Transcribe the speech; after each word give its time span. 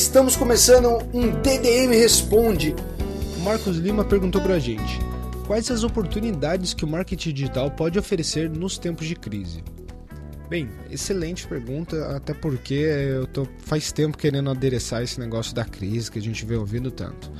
Estamos 0.00 0.34
começando 0.34 0.96
um 1.12 1.30
DDM 1.42 1.90
Responde. 1.90 2.74
O 3.36 3.40
Marcos 3.40 3.76
Lima 3.76 4.02
perguntou 4.02 4.40
pra 4.40 4.58
gente: 4.58 4.98
quais 5.46 5.70
as 5.70 5.84
oportunidades 5.84 6.72
que 6.72 6.86
o 6.86 6.88
marketing 6.88 7.34
digital 7.34 7.70
pode 7.70 7.98
oferecer 7.98 8.48
nos 8.48 8.78
tempos 8.78 9.06
de 9.06 9.14
crise? 9.14 9.62
Bem, 10.48 10.70
excelente 10.90 11.46
pergunta, 11.46 12.16
até 12.16 12.32
porque 12.32 12.74
eu 12.74 13.26
tô 13.26 13.46
faz 13.58 13.92
tempo 13.92 14.16
querendo 14.16 14.48
adereçar 14.48 15.02
esse 15.02 15.20
negócio 15.20 15.54
da 15.54 15.66
crise 15.66 16.10
que 16.10 16.18
a 16.18 16.22
gente 16.22 16.46
vem 16.46 16.56
ouvindo 16.56 16.90
tanto. 16.90 17.30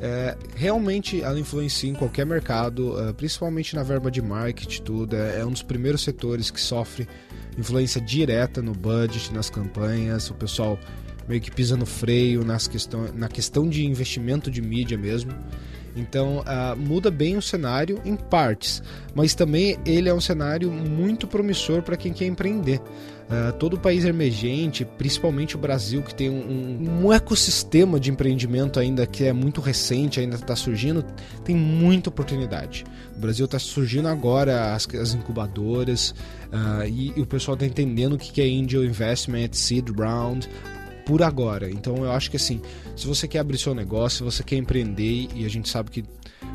É, 0.00 0.34
realmente 0.56 1.20
ela 1.20 1.38
influencia 1.38 1.90
em 1.90 1.94
qualquer 1.94 2.24
mercado, 2.24 2.98
é, 3.06 3.12
principalmente 3.12 3.76
na 3.76 3.82
verba 3.82 4.10
de 4.10 4.22
marketing, 4.22 4.82
tudo. 4.82 5.14
É, 5.14 5.40
é 5.40 5.44
um 5.44 5.50
dos 5.50 5.62
primeiros 5.62 6.02
setores 6.02 6.50
que 6.50 6.60
sofre 6.60 7.06
influência 7.58 8.00
direta 8.00 8.62
no 8.62 8.72
budget, 8.72 9.32
nas 9.34 9.50
campanhas. 9.50 10.30
O 10.30 10.34
pessoal 10.34 10.78
meio 11.28 11.40
que 11.40 11.50
pisa 11.50 11.76
no 11.76 11.86
freio 11.86 12.44
nas 12.44 12.66
questão, 12.66 13.08
na 13.14 13.28
questão 13.28 13.68
de 13.68 13.84
investimento 13.84 14.50
de 14.50 14.62
mídia 14.62 14.96
mesmo. 14.96 15.32
Então 15.96 16.40
uh, 16.40 16.76
muda 16.76 17.10
bem 17.10 17.36
o 17.36 17.42
cenário 17.42 18.00
em 18.04 18.16
partes, 18.16 18.82
mas 19.14 19.34
também 19.34 19.76
ele 19.84 20.08
é 20.08 20.14
um 20.14 20.20
cenário 20.20 20.70
muito 20.70 21.26
promissor 21.26 21.82
para 21.82 21.96
quem 21.96 22.12
quer 22.12 22.26
empreender. 22.26 22.80
Uh, 23.28 23.52
todo 23.58 23.74
o 23.74 23.78
país 23.78 24.06
emergente, 24.06 24.86
principalmente 24.86 25.54
o 25.54 25.58
Brasil, 25.58 26.00
que 26.02 26.14
tem 26.14 26.30
um, 26.30 27.02
um 27.04 27.12
ecossistema 27.12 28.00
de 28.00 28.10
empreendimento 28.10 28.80
ainda 28.80 29.06
que 29.06 29.24
é 29.24 29.34
muito 29.34 29.60
recente, 29.60 30.18
ainda 30.18 30.36
está 30.36 30.56
surgindo, 30.56 31.04
tem 31.44 31.54
muita 31.54 32.08
oportunidade. 32.08 32.86
O 33.14 33.20
Brasil 33.20 33.44
está 33.44 33.58
surgindo 33.58 34.08
agora 34.08 34.72
as, 34.74 34.88
as 34.94 35.12
incubadoras 35.12 36.14
uh, 36.50 36.86
e, 36.86 37.12
e, 37.14 37.20
o 37.20 37.26
pessoal 37.26 37.54
está 37.54 37.66
entendendo 37.66 38.14
o 38.14 38.18
que 38.18 38.40
é 38.40 38.44
Angel 38.46 38.82
Investment, 38.82 39.50
Seed 39.52 39.90
Round, 39.90 40.48
por 41.08 41.22
agora. 41.22 41.70
Então 41.70 42.04
eu 42.04 42.12
acho 42.12 42.30
que 42.30 42.36
assim, 42.36 42.60
se 42.94 43.06
você 43.06 43.26
quer 43.26 43.38
abrir 43.38 43.56
seu 43.56 43.74
negócio, 43.74 44.18
se 44.18 44.22
você 44.22 44.44
quer 44.44 44.56
empreender, 44.56 45.28
e 45.34 45.46
a 45.46 45.48
gente 45.48 45.66
sabe 45.66 45.90
que 45.90 46.04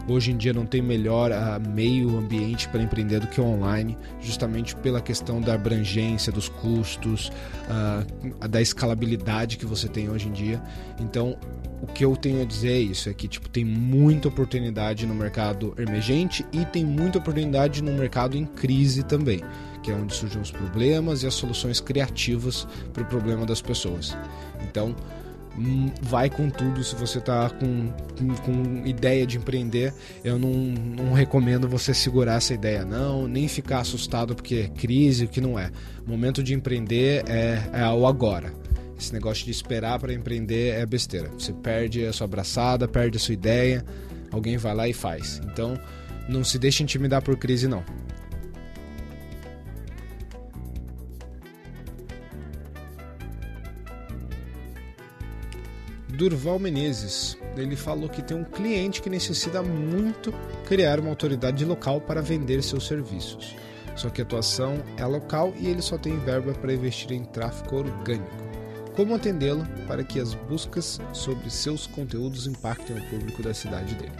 hoje 0.07 0.31
em 0.31 0.37
dia 0.37 0.53
não 0.53 0.63
tem 0.63 0.79
melhor 0.79 1.31
uh, 1.31 1.69
meio 1.69 2.15
ambiente 2.15 2.69
para 2.69 2.83
empreender 2.83 3.19
do 3.19 3.25
que 3.25 3.41
online, 3.41 3.97
justamente 4.21 4.75
pela 4.75 5.01
questão 5.01 5.41
da 5.41 5.55
abrangência, 5.55 6.31
dos 6.31 6.49
custos, 6.49 7.31
uh, 7.67 8.47
da 8.47 8.61
escalabilidade 8.61 9.57
que 9.57 9.65
você 9.65 9.87
tem 9.87 10.07
hoje 10.07 10.27
em 10.27 10.31
dia. 10.31 10.61
Então 10.99 11.35
o 11.83 11.87
que 11.87 12.05
eu 12.05 12.15
tenho 12.15 12.41
a 12.41 12.45
dizer 12.45 12.71
é 12.71 12.79
isso, 12.79 13.09
é 13.09 13.13
que 13.13 13.27
tipo, 13.27 13.49
tem 13.49 13.65
muita 13.65 14.29
oportunidade 14.29 15.05
no 15.05 15.13
mercado 15.13 15.75
emergente 15.77 16.45
e 16.53 16.65
tem 16.65 16.85
muita 16.85 17.19
oportunidade 17.19 17.83
no 17.83 17.91
mercado 17.91 18.37
em 18.37 18.45
crise 18.45 19.03
também 19.03 19.41
que 19.83 19.91
é 19.91 19.93
onde 19.93 20.15
surgem 20.15 20.41
os 20.41 20.49
problemas 20.49 21.21
e 21.21 21.27
as 21.27 21.33
soluções 21.33 21.79
criativas 21.79 22.65
para 22.93 23.03
o 23.03 23.05
problema 23.05 23.45
das 23.45 23.61
pessoas. 23.61 24.17
Então, 24.61 24.95
hum, 25.57 25.91
vai 26.01 26.29
com 26.29 26.49
tudo 26.49 26.81
se 26.83 26.95
você 26.95 27.19
está 27.19 27.49
com, 27.49 27.91
com, 28.17 28.35
com, 28.37 28.87
ideia 28.87 29.27
de 29.27 29.37
empreender. 29.37 29.93
Eu 30.23 30.39
não, 30.39 30.49
não 30.49 31.13
recomendo 31.13 31.67
você 31.67 31.93
segurar 31.93 32.35
essa 32.35 32.53
ideia, 32.53 32.85
não, 32.85 33.27
nem 33.27 33.47
ficar 33.47 33.79
assustado 33.79 34.33
porque 34.33 34.55
é 34.55 34.67
crise, 34.69 35.25
o 35.25 35.27
que 35.27 35.41
não 35.41 35.59
é. 35.59 35.69
O 36.07 36.09
momento 36.09 36.41
de 36.41 36.53
empreender 36.53 37.25
é, 37.27 37.61
é 37.73 37.87
o 37.89 38.07
agora. 38.07 38.53
Esse 38.97 39.13
negócio 39.13 39.45
de 39.45 39.51
esperar 39.51 39.99
para 39.99 40.13
empreender 40.13 40.75
é 40.75 40.85
besteira. 40.85 41.29
Você 41.29 41.51
perde 41.51 42.05
a 42.05 42.13
sua 42.13 42.25
abraçada, 42.25 42.87
perde 42.87 43.17
a 43.17 43.19
sua 43.19 43.33
ideia, 43.33 43.83
alguém 44.31 44.57
vai 44.57 44.75
lá 44.75 44.87
e 44.87 44.93
faz. 44.93 45.41
Então, 45.51 45.77
não 46.27 46.43
se 46.43 46.57
deixe 46.57 46.83
intimidar 46.83 47.21
por 47.21 47.37
crise, 47.37 47.67
não. 47.67 47.83
Durval 56.13 56.59
Menezes. 56.59 57.37
Ele 57.57 57.75
falou 57.75 58.07
que 58.07 58.21
tem 58.21 58.37
um 58.37 58.43
cliente 58.43 59.01
que 59.01 59.09
necessita 59.09 59.61
muito 59.61 60.33
criar 60.65 60.99
uma 60.99 61.09
autoridade 61.09 61.65
local 61.65 61.99
para 61.99 62.21
vender 62.21 62.63
seus 62.63 62.87
serviços. 62.87 63.55
Só 63.95 64.09
que 64.09 64.21
a 64.21 64.23
atuação 64.23 64.81
é 64.97 65.05
local 65.05 65.53
e 65.59 65.67
ele 65.67 65.81
só 65.81 65.97
tem 65.97 66.17
verba 66.19 66.53
para 66.53 66.73
investir 66.73 67.11
em 67.11 67.23
tráfego 67.25 67.77
orgânico. 67.77 68.42
Como 68.95 69.15
atendê-lo 69.15 69.65
para 69.87 70.03
que 70.03 70.19
as 70.19 70.33
buscas 70.33 71.01
sobre 71.13 71.49
seus 71.49 71.87
conteúdos 71.87 72.47
impactem 72.47 72.97
o 72.97 73.09
público 73.09 73.41
da 73.41 73.53
cidade 73.53 73.95
dele? 73.95 74.11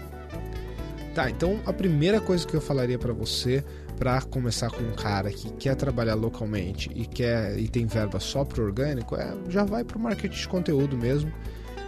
Tá, 1.14 1.30
então 1.30 1.60
a 1.66 1.72
primeira 1.72 2.20
coisa 2.20 2.48
que 2.48 2.56
eu 2.56 2.62
falaria 2.62 2.98
para 2.98 3.14
você 3.14 3.64
para 4.00 4.20
começar 4.22 4.72
com 4.72 4.82
um 4.82 4.94
cara 4.94 5.32
que 5.32 5.52
quer 5.54 5.76
trabalhar 5.76 6.16
localmente 6.16 6.90
e 6.96 7.06
quer 7.06 7.58
e 7.60 7.68
tem 7.68 7.86
verba 7.86 8.20
só 8.20 8.44
para 8.44 8.64
orgânico, 8.64 9.16
é 9.16 9.32
já 9.48 9.64
vai 9.64 9.84
para 9.84 9.98
o 9.98 10.02
marketing 10.02 10.36
de 10.36 10.48
conteúdo 10.48 10.98
mesmo 10.98 11.32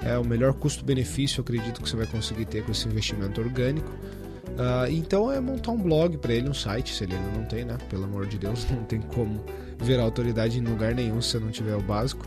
é 0.06 0.18
o 0.18 0.24
melhor 0.24 0.54
custo-benefício, 0.54 1.42
acredito 1.42 1.82
que 1.82 1.90
você 1.90 1.96
vai 1.96 2.06
conseguir 2.06 2.46
ter 2.46 2.64
com 2.64 2.72
esse 2.72 2.88
investimento 2.88 3.42
orgânico. 3.42 3.90
Uh, 3.90 4.90
então 4.90 5.32
é 5.32 5.42
montar 5.42 5.72
um 5.72 5.82
blog 5.82 6.18
para 6.18 6.32
ele, 6.32 6.48
um 6.48 6.54
site, 6.54 6.94
se 6.94 7.04
ele 7.04 7.16
ainda 7.16 7.32
não 7.38 7.44
tem, 7.46 7.66
né? 7.66 7.78
Pelo 7.90 8.06
amor 8.06 8.28
de 8.28 8.38
Deus, 8.38 8.66
não 8.72 8.84
tem 8.84 9.02
como 9.02 9.44
virar 9.80 10.04
autoridade 10.04 10.60
em 10.60 10.64
lugar 10.64 10.94
nenhum 10.94 11.22
se 11.22 11.32
você 11.32 11.40
não 11.40 11.50
tiver 11.50 11.76
o 11.76 11.82
básico. 11.82 12.26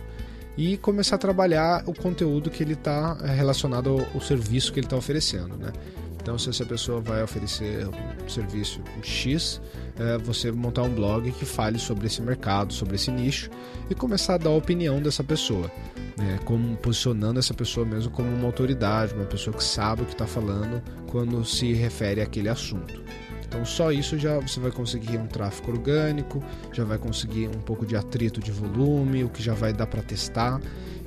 E 0.58 0.76
começar 0.76 1.14
a 1.14 1.19
trabalhar 1.19 1.84
o 1.86 1.94
conteúdo 1.94 2.50
que 2.50 2.62
ele 2.62 2.72
está 2.72 3.16
é, 3.22 3.28
relacionado 3.28 3.91
ao, 3.91 4.00
ao, 4.12 4.20
serviço 4.20 4.72
que 4.72 4.80
ele 4.80 4.86
está 4.86 4.96
oferecendo, 4.96 5.56
né? 5.56 5.72
Então, 6.20 6.36
se 6.36 6.50
essa 6.50 6.66
pessoa 6.66 7.00
vai 7.00 7.22
oferecer 7.22 7.88
um 7.88 8.28
serviço 8.28 8.82
X, 9.02 9.62
é, 9.98 10.19
você 10.19 10.50
montar 10.50 10.82
um 10.82 10.91
blog 10.91 11.30
que 11.30 11.46
fale 11.46 11.78
sobre 11.78 12.08
esse 12.08 12.20
mercado, 12.20 12.72
sobre 12.74 12.96
esse 12.96 13.10
nicho 13.10 13.48
e 13.88 13.94
começar 13.94 14.34
a 14.34 14.36
dar 14.36 14.50
a 14.50 14.54
opinião 14.54 15.00
dessa 15.00 15.22
pessoa 15.22 15.70
né, 16.19 16.38
como 16.44 16.76
posicionando 16.76 17.38
essa 17.38 17.54
pessoa 17.54 17.86
mesmo 17.86 18.10
como 18.10 18.28
uma 18.28 18.46
autoridade, 18.46 19.14
uma 19.14 19.25
pessoa 19.25 19.56
que 19.56 19.62
sabe 19.62 20.02
o 20.02 20.04
que 20.04 20.12
está 20.12 20.26
falando 20.26 20.82
quando 21.06 21.44
se 21.44 21.72
refere 21.72 22.20
àquele 22.20 22.48
assunto. 22.48 23.00
Então 23.48 23.64
só 23.64 23.91
isso 23.91 24.19
já 24.19 24.38
você 24.38 24.60
vai 24.60 24.70
conseguir 24.70 25.16
um 25.16 25.26
tráfego 25.26 25.72
orgânico, 25.72 26.42
já 26.72 26.84
vai 26.84 26.98
conseguir 26.98 27.48
um 27.48 27.60
pouco 27.60 27.86
de 27.86 27.97
atrito 27.97 28.41
de 28.41 28.53
volume, 28.53 29.25
o 29.25 29.28
que 29.31 29.42
já 29.42 29.54
vai 29.54 29.72
dar 29.72 29.86
para 29.86 30.03
testar. 30.03 30.60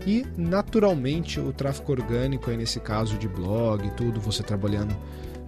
E 0.06 0.26
naturalmente 0.36 1.40
o 1.40 1.54
tráfego 1.54 1.92
orgânico 1.92 2.50
aí 2.50 2.58
nesse 2.58 2.80
caso 2.80 3.18
de 3.18 3.28
blog 3.28 3.86
e 3.86 3.92
tudo, 3.92 4.20
você 4.20 4.42
trabalhando 4.42 4.96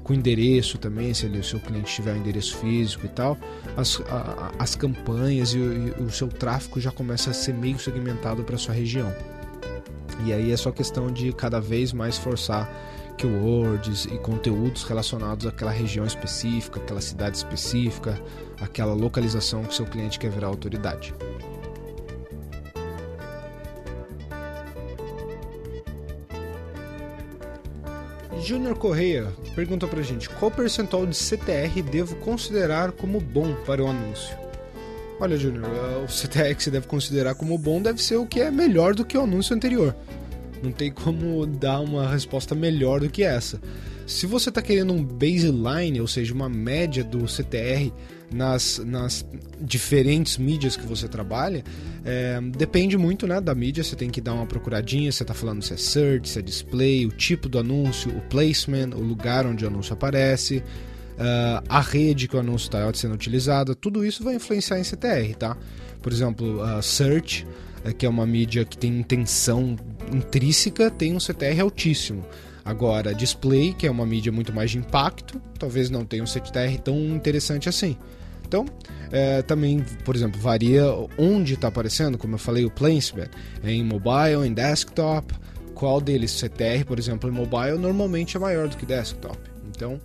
com 0.04 0.14
endereço 0.14 0.78
também, 0.78 1.14
se 1.14 1.26
o 1.26 1.44
seu 1.44 1.60
cliente 1.60 1.96
tiver 1.96 2.14
um 2.14 2.18
endereço 2.18 2.58
físico 2.58 3.06
e 3.06 3.10
tal, 3.10 3.38
as, 3.76 4.02
a, 4.02 4.52
as 4.60 4.76
campanhas 4.76 5.54
e 5.54 5.58
o, 5.58 5.88
e 5.88 6.04
o 6.04 6.12
seu 6.12 6.28
tráfego 6.28 6.80
já 6.80 6.92
começa 6.92 7.32
a 7.32 7.34
ser 7.34 7.54
meio 7.54 7.80
segmentado 7.80 8.44
para 8.44 8.58
sua 8.58 8.74
região. 8.76 9.12
E 10.26 10.32
aí 10.32 10.52
é 10.52 10.58
só 10.58 10.72
questão 10.72 11.12
de 11.12 11.34
cada 11.34 11.60
vez 11.60 11.92
mais 11.92 12.18
forçar 12.18 12.70
keywords 13.18 14.06
e 14.06 14.18
conteúdos 14.18 14.84
relacionados 14.84 15.46
àquela 15.46 15.72
região 15.72 16.06
específica, 16.06 16.80
aquela 16.80 17.02
cidade 17.02 17.38
específica, 17.38 18.20
aquela 18.60 18.94
localização 18.94 19.64
que 19.64 19.76
seu 19.76 19.86
cliente 19.86 20.18
quer 20.18 20.32
virar 20.32 20.48
autoridade. 20.48 21.14
Júnior 28.42 28.78
Correia 28.78 29.32
pergunta 29.56 29.88
pra 29.88 30.02
gente 30.02 30.30
qual 30.30 30.52
percentual 30.52 31.06
de 31.06 31.16
CTR 31.16 31.82
devo 31.82 32.16
considerar 32.18 32.92
como 32.92 33.22
bom 33.22 33.56
para 33.66 33.82
o 33.82 33.88
anúncio. 33.88 34.36
Olha, 35.20 35.38
Júnior, 35.38 35.66
o 36.04 36.08
CTR 36.08 36.54
que 36.54 36.64
você 36.64 36.70
deve 36.70 36.88
considerar 36.88 37.36
como 37.36 37.58
bom 37.58 37.82
deve 37.82 38.04
ser 38.04 38.18
o 38.18 38.26
que 38.26 38.42
é 38.42 38.52
melhor 38.52 38.94
do 38.94 39.06
que 39.06 39.18
o 39.18 39.22
anúncio 39.22 39.56
anterior. 39.56 39.96
Não 40.64 40.72
tem 40.72 40.90
como 40.90 41.46
dar 41.46 41.82
uma 41.82 42.10
resposta 42.10 42.56
melhor 42.56 43.02
do 43.02 43.10
que 43.10 43.22
essa. 43.22 43.60
Se 44.08 44.26
você 44.26 44.50
está 44.50 44.62
querendo 44.62 44.94
um 44.94 45.04
baseline, 45.04 46.00
ou 46.00 46.08
seja, 46.08 46.34
uma 46.34 46.50
média 46.50 47.04
do 47.04 47.26
CTR 47.28 47.92
nas, 48.32 48.80
nas 48.80 49.26
diferentes 49.62 50.38
mídias 50.38 50.76
que 50.76 50.86
você 50.86 51.08
trabalha, 51.08 51.64
é, 52.04 52.40
depende 52.42 52.98
muito 52.98 53.28
né, 53.28 53.40
da 53.40 53.54
mídia. 53.54 53.84
Você 53.84 53.96
tem 53.96 54.10
que 54.10 54.20
dar 54.20 54.34
uma 54.34 54.46
procuradinha. 54.46 55.12
Você 55.12 55.24
está 55.24 55.34
falando 55.34 55.62
se 55.62 55.74
é 55.74 55.78
search, 55.78 56.30
se 56.30 56.40
é 56.40 56.42
display, 56.42 57.06
o 57.06 57.12
tipo 57.12 57.48
do 57.48 57.60
anúncio, 57.60 58.12
o 58.16 58.22
placement, 58.22 58.92
o 58.96 59.02
lugar 59.02 59.46
onde 59.46 59.64
o 59.64 59.68
anúncio 59.68 59.94
aparece, 59.94 60.58
uh, 60.58 61.64
a 61.70 61.80
rede 61.80 62.28
que 62.28 62.36
o 62.36 62.40
anúncio 62.40 62.68
está 62.68 62.94
sendo 62.94 63.14
utilizada. 63.16 63.76
Tudo 63.76 64.06
isso 64.06 64.24
vai 64.24 64.36
influenciar 64.36 64.80
em 64.80 64.84
CTR, 64.84 65.36
tá? 65.38 65.58
Por 66.02 66.12
exemplo, 66.12 66.62
uh, 66.62 66.82
search 66.82 67.46
é, 67.84 67.92
que 67.92 68.06
é 68.06 68.10
uma 68.10 68.26
mídia 68.26 68.64
que 68.64 68.78
tem 68.78 68.98
intenção 68.98 69.76
intrínseca 70.14 70.90
tem 70.90 71.16
um 71.16 71.20
CTR 71.20 71.62
altíssimo. 71.62 72.26
Agora, 72.66 73.14
display, 73.14 73.74
que 73.74 73.86
é 73.86 73.92
uma 73.92 74.06
mídia 74.06 74.32
muito 74.32 74.54
mais 74.54 74.72
de 74.72 74.78
impacto, 74.78 75.42
talvez 75.60 75.90
não 75.90 76.06
tenha 76.06 76.24
um 76.24 76.28
CTR 76.28 76.78
tão 76.82 76.98
interessante 76.98 77.68
assim. 77.68 77.98
Então, 78.48 78.66
é, 79.12 79.42
também, 79.42 79.84
por 80.06 80.16
exemplo, 80.16 80.40
varia 80.40 80.86
onde 81.18 81.56
está 81.56 81.68
aparecendo, 81.68 82.18
como 82.18 82.36
eu 82.36 82.40
falei, 82.40 82.64
o 82.64 82.72
placement, 82.72 83.30
em 83.64 83.84
mobile, 83.84 84.46
em 84.46 84.54
desktop, 84.54 85.34
qual 85.74 86.00
deles 86.00 86.32
CTR, 86.32 86.86
por 86.86 87.00
exemplo, 87.00 87.30
em 87.30 87.34
mobile, 87.34 87.78
normalmente 87.78 88.38
é 88.38 88.40
maior 88.40 88.70
do 88.70 88.78
que 88.78 88.86
desktop. 88.86 89.38
Então, 89.68 90.00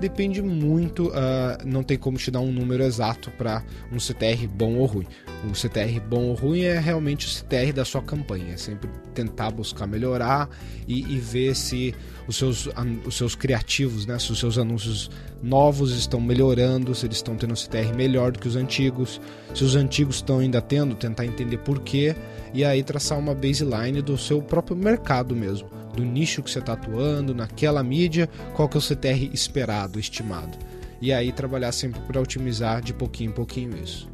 depende 0.00 0.42
muito, 0.42 1.08
uh, 1.08 1.64
não 1.64 1.82
tem 1.82 1.96
como 1.96 2.18
te 2.18 2.30
dar 2.30 2.40
um 2.40 2.50
número 2.50 2.82
exato 2.82 3.30
para 3.32 3.62
um 3.92 3.98
CTR 3.98 4.46
bom 4.48 4.76
ou 4.76 4.86
ruim. 4.86 5.06
O 5.48 5.54
CTR 5.54 6.00
bom 6.00 6.28
ou 6.28 6.34
ruim 6.34 6.62
é 6.62 6.78
realmente 6.78 7.26
o 7.26 7.28
CTR 7.28 7.72
da 7.72 7.84
sua 7.84 8.02
campanha, 8.02 8.54
é 8.54 8.56
sempre 8.56 8.88
tentar 9.14 9.50
buscar 9.50 9.86
melhorar 9.86 10.48
e, 10.86 11.00
e 11.00 11.18
ver 11.18 11.54
se 11.54 11.94
os 12.26 12.36
seus, 12.36 12.68
os 13.04 13.16
seus 13.16 13.34
criativos, 13.34 14.06
né, 14.06 14.18
se 14.18 14.30
os 14.30 14.38
seus 14.38 14.56
anúncios 14.58 15.10
novos 15.42 15.92
estão 15.96 16.20
melhorando, 16.20 16.94
se 16.94 17.06
eles 17.06 17.16
estão 17.16 17.36
tendo 17.36 17.52
um 17.52 17.56
CTR 17.56 17.94
melhor 17.94 18.32
do 18.32 18.38
que 18.38 18.48
os 18.48 18.56
antigos, 18.56 19.20
se 19.54 19.64
os 19.64 19.74
antigos 19.74 20.16
estão 20.16 20.38
ainda 20.38 20.60
tendo, 20.60 20.94
tentar 20.94 21.26
entender 21.26 21.58
por 21.58 21.80
quê 21.80 22.14
e 22.54 22.64
aí 22.64 22.82
traçar 22.82 23.18
uma 23.18 23.34
baseline 23.34 24.00
do 24.00 24.16
seu 24.16 24.40
próprio 24.40 24.76
mercado 24.76 25.34
mesmo 25.34 25.81
do 25.94 26.04
nicho 26.04 26.42
que 26.42 26.50
você 26.50 26.58
está 26.58 26.72
atuando, 26.72 27.34
naquela 27.34 27.82
mídia, 27.82 28.28
qual 28.54 28.68
que 28.68 28.76
é 28.76 28.80
o 28.80 28.82
CTR 28.82 29.30
esperado, 29.32 29.98
estimado. 29.98 30.58
E 31.00 31.12
aí 31.12 31.32
trabalhar 31.32 31.72
sempre 31.72 32.00
para 32.02 32.20
otimizar 32.20 32.80
de 32.80 32.94
pouquinho 32.94 33.30
em 33.30 33.34
pouquinho 33.34 33.76
isso. 33.82 34.12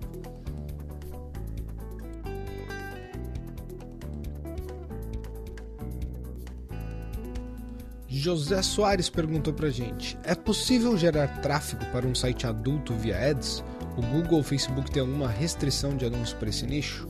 José 8.08 8.62
Soares 8.62 9.08
perguntou 9.08 9.52
pra 9.52 9.70
gente: 9.70 10.18
É 10.24 10.34
possível 10.34 10.96
gerar 10.96 11.40
tráfego 11.40 11.84
para 11.92 12.06
um 12.06 12.14
site 12.14 12.46
adulto 12.46 12.94
via 12.94 13.30
ads? 13.30 13.62
O 13.96 14.02
Google 14.02 14.38
ou 14.38 14.42
Facebook 14.42 14.90
tem 14.90 15.02
alguma 15.02 15.28
restrição 15.28 15.96
de 15.96 16.06
anúncios 16.06 16.32
para 16.32 16.48
esse 16.48 16.66
nicho? 16.66 17.06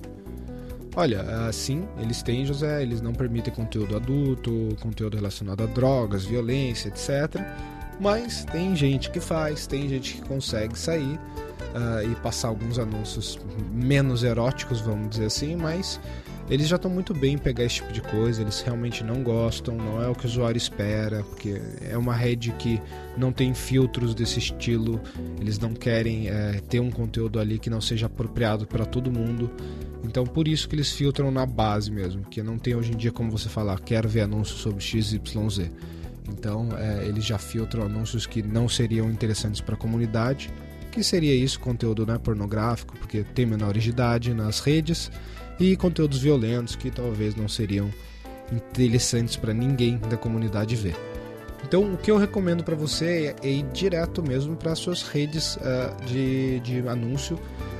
Olha, 0.98 1.52
sim, 1.52 1.86
eles 2.00 2.22
têm, 2.24 2.44
José, 2.44 2.82
eles 2.82 3.00
não 3.00 3.12
permitem 3.12 3.54
conteúdo 3.54 3.94
adulto, 3.94 4.76
conteúdo 4.80 5.16
relacionado 5.16 5.62
a 5.62 5.66
drogas, 5.66 6.24
violência, 6.24 6.88
etc. 6.88 7.40
Mas 8.00 8.44
tem 8.46 8.74
gente 8.74 9.08
que 9.08 9.20
faz, 9.20 9.64
tem 9.64 9.88
gente 9.88 10.14
que 10.14 10.22
consegue 10.22 10.76
sair 10.76 11.14
uh, 11.14 12.10
e 12.10 12.16
passar 12.16 12.48
alguns 12.48 12.80
anúncios 12.80 13.38
menos 13.72 14.24
eróticos, 14.24 14.80
vamos 14.80 15.10
dizer 15.10 15.26
assim, 15.26 15.54
mas 15.54 16.00
eles 16.50 16.66
já 16.66 16.74
estão 16.74 16.90
muito 16.90 17.14
bem 17.14 17.34
em 17.34 17.38
pegar 17.38 17.62
esse 17.62 17.76
tipo 17.76 17.92
de 17.92 18.02
coisa, 18.02 18.42
eles 18.42 18.60
realmente 18.60 19.04
não 19.04 19.22
gostam, 19.22 19.76
não 19.76 20.02
é 20.02 20.08
o 20.08 20.16
que 20.16 20.24
o 20.24 20.28
usuário 20.28 20.58
espera, 20.58 21.22
porque 21.22 21.62
é 21.88 21.96
uma 21.96 22.14
rede 22.14 22.50
que 22.58 22.82
não 23.16 23.30
tem 23.30 23.54
filtros 23.54 24.16
desse 24.16 24.40
estilo, 24.40 25.00
eles 25.40 25.60
não 25.60 25.74
querem 25.74 26.28
é, 26.28 26.60
ter 26.68 26.80
um 26.80 26.90
conteúdo 26.90 27.38
ali 27.38 27.56
que 27.56 27.70
não 27.70 27.80
seja 27.80 28.06
apropriado 28.06 28.66
para 28.66 28.84
todo 28.84 29.12
mundo. 29.12 29.48
Então 30.04 30.24
por 30.24 30.46
isso 30.46 30.68
que 30.68 30.74
eles 30.74 30.92
filtram 30.92 31.30
na 31.30 31.44
base 31.44 31.90
mesmo, 31.90 32.22
que 32.24 32.42
não 32.42 32.58
tem 32.58 32.74
hoje 32.74 32.92
em 32.92 32.96
dia 32.96 33.10
como 33.10 33.30
você 33.30 33.48
falar, 33.48 33.78
quero 33.80 34.08
ver 34.08 34.22
anúncios 34.22 34.60
sobre 34.60 34.80
XYZ. 34.80 35.70
Então 36.28 36.68
é, 36.78 37.06
eles 37.06 37.24
já 37.24 37.38
filtram 37.38 37.84
anúncios 37.84 38.26
que 38.26 38.42
não 38.42 38.68
seriam 38.68 39.10
interessantes 39.10 39.60
para 39.60 39.74
a 39.74 39.78
comunidade, 39.78 40.50
que 40.90 41.02
seria 41.02 41.34
isso, 41.34 41.60
conteúdo 41.60 42.06
né, 42.06 42.18
pornográfico, 42.18 42.96
porque 42.96 43.22
tem 43.22 43.46
menores 43.46 43.82
de 43.82 43.90
idade 43.90 44.34
nas 44.34 44.60
redes, 44.60 45.10
e 45.58 45.76
conteúdos 45.76 46.20
violentos 46.20 46.76
que 46.76 46.90
talvez 46.90 47.34
não 47.34 47.48
seriam 47.48 47.90
interessantes 48.52 49.36
para 49.36 49.52
ninguém 49.52 49.98
da 49.98 50.16
comunidade 50.16 50.76
ver. 50.76 50.96
Então, 51.64 51.92
o 51.92 51.96
que 51.98 52.10
eu 52.10 52.16
recomendo 52.16 52.62
para 52.62 52.76
você 52.76 53.34
é 53.42 53.48
ir 53.48 53.64
direto 53.72 54.22
mesmo 54.22 54.56
para 54.56 54.74
suas 54.74 55.02
redes 55.02 55.56
uh, 55.56 56.06
de, 56.06 56.60
de 56.60 56.88
anúncio, 56.88 57.38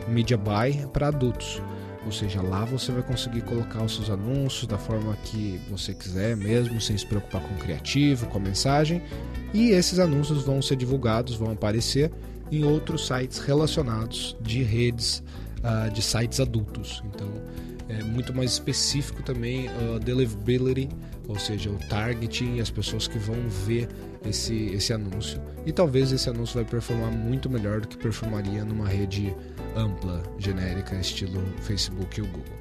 media 0.09 0.37
buy 0.37 0.87
para 0.93 1.09
adultos. 1.09 1.63
Ou 2.05 2.13
seja, 2.13 2.41
lá 2.41 2.65
você 2.65 2.93
vai 2.93 3.03
conseguir 3.03 3.43
colocar 3.43 3.83
os 3.83 3.97
seus 3.97 4.09
anúncios 4.09 4.67
da 4.67 4.79
forma 4.79 5.17
que 5.25 5.61
você 5.69 5.93
quiser 5.93 6.37
mesmo, 6.37 6.81
sem 6.81 6.97
se 6.97 7.07
preocupar 7.07 7.43
com 7.43 7.55
o 7.55 7.59
criativo, 7.59 8.27
com 8.27 8.39
a 8.39 8.41
mensagem. 8.41 9.03
E 9.53 9.71
esses 9.71 9.99
anúncios 9.99 10.45
vão 10.45 10.63
ser 10.63 10.77
divulgados, 10.77 11.35
vão 11.35 11.53
aparecer 11.53 12.11
em 12.51 12.65
outros 12.65 13.07
sites 13.07 13.39
relacionados 13.39 14.37
de 14.41 14.63
redes 14.63 15.23
uh, 15.59 15.91
de 15.93 16.01
sites 16.03 16.41
adultos. 16.41 17.03
Então, 17.07 17.29
é 17.89 18.03
muito 18.03 18.35
mais 18.35 18.53
específico 18.53 19.23
também 19.23 19.69
a 19.69 19.97
uh, 19.97 19.99
deliverability, 19.99 20.89
ou 21.27 21.39
seja, 21.39 21.71
o 21.71 21.79
targeting 21.89 22.57
e 22.57 22.61
as 22.61 22.71
pessoas 22.71 23.09
que 23.09 23.19
vão 23.19 23.37
ver 23.49 23.89
esse, 24.27 24.67
esse 24.75 24.93
anúncio. 24.93 25.41
E 25.65 25.73
talvez 25.73 26.13
esse 26.13 26.29
anúncio 26.29 26.55
vai 26.55 26.65
performar 26.65 27.11
muito 27.11 27.49
melhor 27.49 27.81
do 27.81 27.89
que 27.89 27.97
performaria 27.97 28.65
numa 28.65 28.87
rede 28.87 29.35
ampla, 29.75 30.23
genérica, 30.39 30.95
estilo 30.97 31.43
Facebook 31.63 32.21
e 32.21 32.23
Google. 32.23 32.59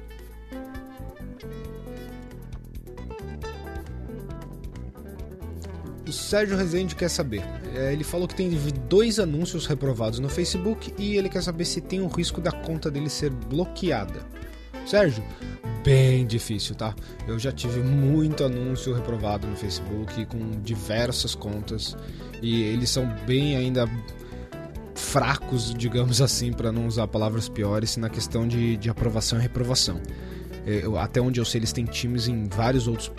O 6.06 6.12
Sérgio 6.12 6.56
Rezende 6.56 6.96
quer 6.96 7.10
saber. 7.10 7.42
É, 7.74 7.92
ele 7.92 8.02
falou 8.02 8.26
que 8.26 8.34
tem 8.34 8.50
dois 8.88 9.18
anúncios 9.18 9.66
reprovados 9.66 10.18
no 10.18 10.28
Facebook 10.30 10.94
e 10.96 11.18
ele 11.18 11.28
quer 11.28 11.42
saber 11.42 11.66
se 11.66 11.82
tem 11.82 12.00
o 12.00 12.06
risco 12.06 12.40
da 12.40 12.50
conta 12.50 12.90
dele 12.90 13.10
ser 13.10 13.28
bloqueada. 13.28 14.37
Sérgio, 14.88 15.22
bem 15.84 16.26
difícil, 16.26 16.74
tá? 16.74 16.94
Eu 17.26 17.38
já 17.38 17.52
tive 17.52 17.80
muito 17.80 18.42
anúncio 18.42 18.94
reprovado 18.94 19.46
no 19.46 19.54
Facebook 19.54 20.24
com 20.24 20.62
diversas 20.62 21.34
contas 21.34 21.94
e 22.40 22.62
eles 22.62 22.88
são 22.88 23.06
bem 23.26 23.54
ainda 23.54 23.86
fracos, 24.94 25.74
digamos 25.74 26.22
assim, 26.22 26.54
para 26.54 26.72
não 26.72 26.86
usar 26.86 27.06
palavras 27.06 27.50
piores, 27.50 27.98
na 27.98 28.08
questão 28.08 28.48
de, 28.48 28.78
de 28.78 28.88
aprovação 28.88 29.38
e 29.38 29.42
reprovação. 29.42 30.00
É, 30.66 30.80
eu, 30.84 30.98
até 30.98 31.20
onde 31.20 31.38
eu 31.38 31.44
sei, 31.44 31.58
eles 31.58 31.72
têm 31.72 31.84
times 31.84 32.26
em 32.26 32.48
vários 32.48 32.88
outros 32.88 33.12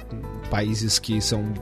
países 0.50 0.98
que 0.98 1.22
são 1.22 1.54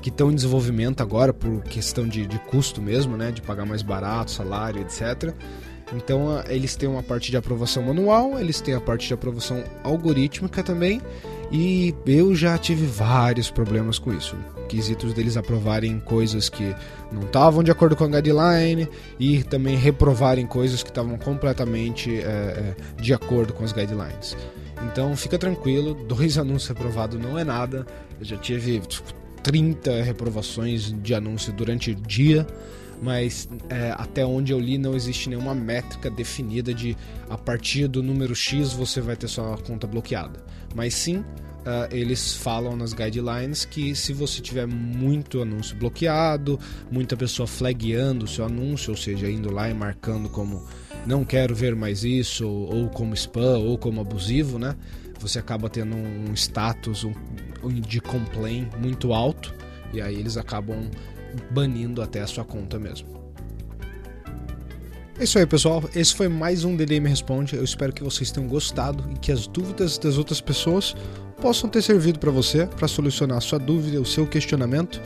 que 0.00 0.10
estão 0.10 0.30
em 0.30 0.34
desenvolvimento 0.36 1.02
agora 1.02 1.32
por 1.32 1.60
questão 1.64 2.06
de, 2.06 2.24
de 2.24 2.38
custo 2.38 2.80
mesmo, 2.80 3.16
né, 3.16 3.32
de 3.32 3.42
pagar 3.42 3.66
mais 3.66 3.82
barato, 3.82 4.30
salário, 4.30 4.80
etc. 4.80 5.34
Então 5.92 6.42
eles 6.48 6.74
têm 6.76 6.88
uma 6.88 7.02
parte 7.02 7.30
de 7.30 7.36
aprovação 7.36 7.82
manual, 7.82 8.38
eles 8.38 8.60
têm 8.60 8.74
a 8.74 8.80
parte 8.80 9.06
de 9.06 9.14
aprovação 9.14 9.62
algorítmica 9.82 10.62
também, 10.62 11.00
e 11.52 11.94
eu 12.06 12.34
já 12.34 12.56
tive 12.58 12.86
vários 12.86 13.50
problemas 13.50 13.98
com 13.98 14.12
isso. 14.12 14.36
Quesitos 14.68 15.12
deles 15.12 15.36
aprovarem 15.36 16.00
coisas 16.00 16.48
que 16.48 16.74
não 17.12 17.22
estavam 17.22 17.62
de 17.62 17.70
acordo 17.70 17.94
com 17.94 18.04
a 18.04 18.08
guideline 18.08 18.88
e 19.20 19.42
também 19.44 19.76
reprovarem 19.76 20.46
coisas 20.46 20.82
que 20.82 20.88
estavam 20.88 21.18
completamente 21.18 22.18
é, 22.20 22.74
de 22.96 23.12
acordo 23.12 23.52
com 23.52 23.62
as 23.62 23.72
guidelines. 23.72 24.36
Então 24.90 25.14
fica 25.16 25.38
tranquilo, 25.38 25.94
dois 26.08 26.38
anúncios 26.38 26.68
reprovados 26.68 27.20
não 27.20 27.38
é 27.38 27.44
nada. 27.44 27.86
Eu 28.18 28.24
já 28.24 28.36
tive 28.36 28.80
tipo, 28.80 29.12
30 29.42 30.02
reprovações 30.02 30.92
de 31.02 31.14
anúncio 31.14 31.52
durante 31.52 31.90
o 31.90 31.94
dia 31.94 32.46
mas 33.04 33.46
é, 33.68 33.94
até 33.98 34.24
onde 34.24 34.50
eu 34.50 34.58
li 34.58 34.78
não 34.78 34.94
existe 34.94 35.28
nenhuma 35.28 35.54
métrica 35.54 36.10
definida 36.10 36.72
de 36.72 36.96
a 37.28 37.36
partir 37.36 37.86
do 37.86 38.02
número 38.02 38.34
X 38.34 38.72
você 38.72 38.98
vai 38.98 39.14
ter 39.14 39.28
sua 39.28 39.58
conta 39.58 39.86
bloqueada. 39.86 40.42
Mas 40.74 40.94
sim, 40.94 41.18
uh, 41.18 41.86
eles 41.90 42.34
falam 42.34 42.74
nas 42.74 42.94
guidelines 42.94 43.66
que 43.66 43.94
se 43.94 44.14
você 44.14 44.40
tiver 44.40 44.66
muito 44.66 45.42
anúncio 45.42 45.76
bloqueado, 45.76 46.58
muita 46.90 47.14
pessoa 47.14 47.46
flagueando 47.46 48.24
o 48.24 48.28
seu 48.28 48.46
anúncio, 48.46 48.90
ou 48.92 48.96
seja, 48.96 49.30
indo 49.30 49.52
lá 49.52 49.68
e 49.68 49.74
marcando 49.74 50.30
como 50.30 50.66
não 51.06 51.26
quero 51.26 51.54
ver 51.54 51.76
mais 51.76 52.04
isso, 52.04 52.48
ou, 52.48 52.74
ou 52.74 52.88
como 52.88 53.12
spam, 53.12 53.58
ou 53.58 53.76
como 53.76 54.00
abusivo, 54.00 54.58
né? 54.58 54.74
Você 55.20 55.38
acaba 55.38 55.68
tendo 55.68 55.94
um 55.94 56.32
status 56.32 57.06
de 57.86 58.00
complaint 58.00 58.72
muito 58.78 59.12
alto 59.12 59.54
e 59.92 60.00
aí 60.00 60.16
eles 60.16 60.36
acabam 60.38 60.90
banindo 61.50 62.02
até 62.02 62.20
a 62.20 62.26
sua 62.26 62.44
conta 62.44 62.78
mesmo. 62.78 63.24
É 65.18 65.24
isso 65.24 65.38
aí, 65.38 65.46
pessoal. 65.46 65.82
Esse 65.94 66.14
foi 66.14 66.28
mais 66.28 66.64
um 66.64 66.76
DDM 66.76 67.06
Responde. 67.06 67.54
Eu 67.54 67.62
espero 67.62 67.92
que 67.92 68.02
vocês 68.02 68.32
tenham 68.32 68.48
gostado 68.48 69.08
e 69.12 69.18
que 69.18 69.30
as 69.30 69.46
dúvidas 69.46 69.96
das 69.96 70.18
outras 70.18 70.40
pessoas 70.40 70.96
possam 71.40 71.70
ter 71.70 71.82
servido 71.82 72.18
para 72.18 72.32
você 72.32 72.66
para 72.66 72.88
solucionar 72.88 73.38
a 73.38 73.40
sua 73.40 73.58
dúvida, 73.58 74.00
o 74.00 74.04
seu 74.04 74.26
questionamento. 74.26 75.00